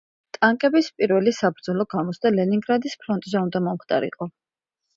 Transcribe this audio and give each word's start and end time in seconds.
ტანკების 0.35 0.87
პირველი 1.01 1.33
საბრძოლო 1.41 1.85
გამოცდა 1.93 2.33
ლენინგრადის 2.39 2.99
ფრონტზე 3.05 3.41
უნდა 3.45 3.65
მომხდარიყო. 3.69 4.33